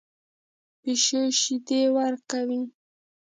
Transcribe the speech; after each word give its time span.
پیشو 0.81 1.21
شیدې 1.39 1.81
ورکوي 1.97 2.61